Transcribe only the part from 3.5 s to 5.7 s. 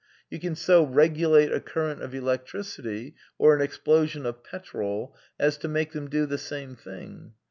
an explosion of petrol as to